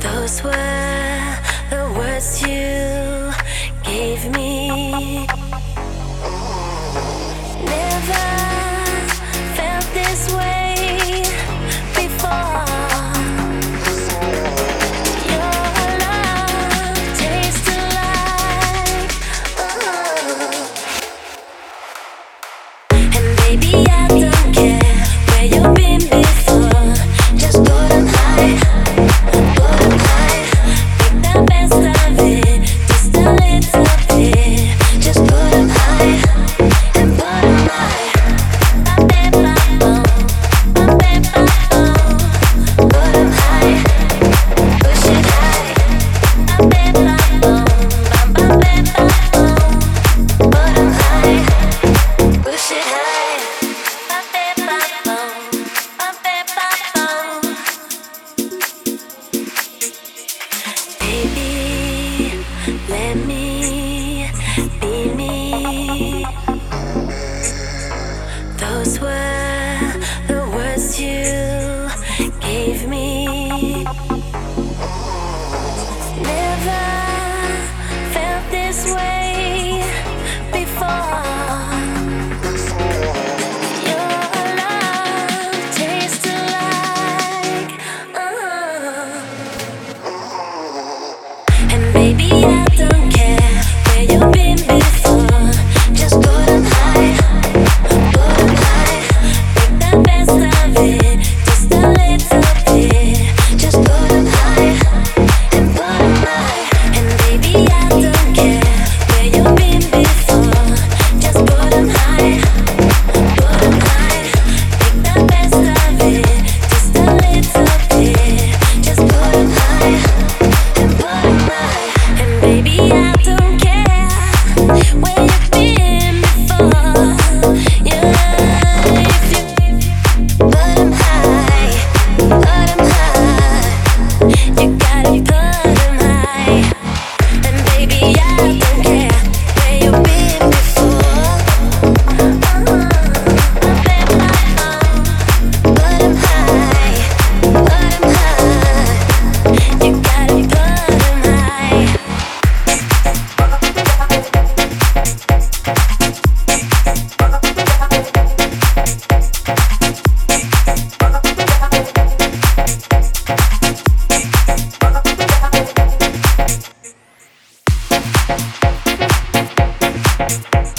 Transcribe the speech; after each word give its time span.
Those 0.00 0.42
words. 0.42 1.13